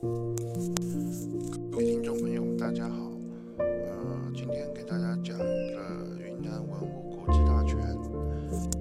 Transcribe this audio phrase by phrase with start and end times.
[0.00, 3.12] 各位听众朋友，大家好。
[3.58, 7.78] 呃，今天给大家讲一个云南文物古迹大全。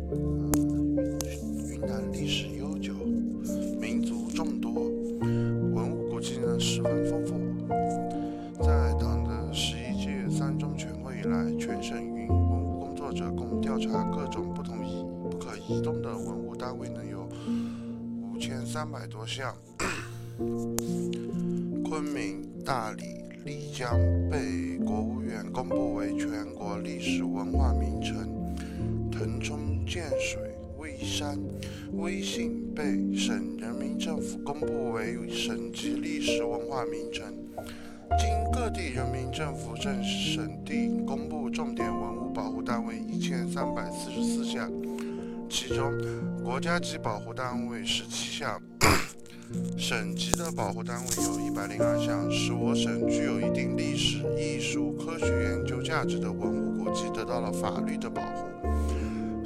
[0.10, 0.18] 呃，
[1.70, 2.94] 云南历史悠久，
[3.80, 4.72] 民族众多，
[5.22, 7.34] 文物古迹呢十分丰富。
[8.64, 17.30] 在党的十一届三中全会以来，全省云文物工作者共调查各种不同移不可移动的文物单位呢有
[18.34, 19.56] 五千三百多项。
[20.38, 23.04] 昆明、大理、
[23.46, 24.00] 丽江
[24.32, 28.28] 被国务院公布为全国历史文化名城，
[29.12, 30.42] 腾冲、建水、
[30.78, 31.38] 蔚山、
[31.94, 37.32] 威信被省人民政府公布为省级历史文化名城。
[38.18, 44.72] 经各地人民政府镇省地公布重点文物保护单位一千三百四十四项，
[45.50, 45.92] 其中
[46.44, 48.62] 国家级保护单位十七项。
[49.78, 58.48] 省级的保护单位有一百零二项，使我省具有一定历史、艺术、科学研究价值的文物古迹得到了法律的保护。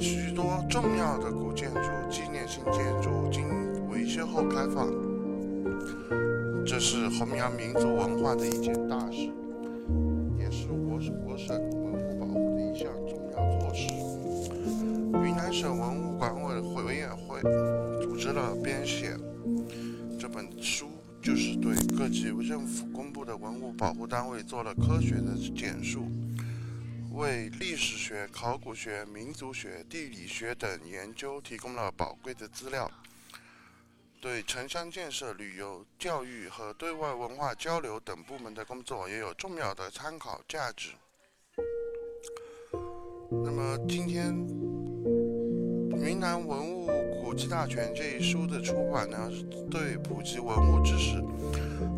[0.00, 3.44] 许多重要的古建筑、纪念性建筑经
[3.90, 4.88] 维修后开放，
[6.64, 9.30] 这是弘扬民族文化的一件大事，
[10.38, 11.54] 也是我我省
[15.58, 17.42] 省文物管委会委员会
[18.00, 19.18] 组织了编写。
[20.16, 20.88] 这本书
[21.20, 26.08] 就是对各级政府公布的文物保护单位做了科学的简述，
[27.10, 32.88] 为历史学、考古学、民族学、地理学等研究提供了宝贵的资料，
[34.20, 40.90] 对城乡建设、旅游、教育和对外文化交流等部门的工作也有重要的参考价值。
[43.30, 44.34] 那么今天，
[46.18, 46.88] 云南文物。
[47.22, 49.16] 《古迹大全》这一书的出版呢，
[49.70, 51.22] 对普及文物知识、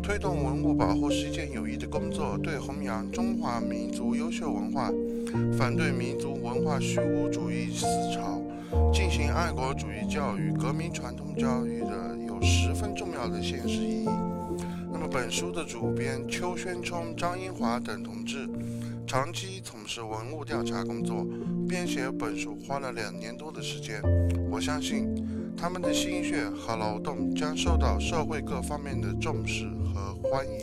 [0.03, 4.91] 推动文物保护是一件有益的工作，对弘扬中华民族优秀文化、
[5.57, 8.39] 反对民族文化虚无主义思潮、
[8.93, 14.09] 进行爱国主义教育、革命传统教育的有十分重要的现实意义。
[14.93, 18.47] 那么，本书的主编邱宣冲、张英华等同志。
[19.05, 21.25] 长期从事文物调查工作，
[21.67, 24.01] 编写本书花了两年多的时间。
[24.49, 25.07] 我相信
[25.57, 30.53] 他们的心血和劳动将受到社会各方面的重视和欢迎。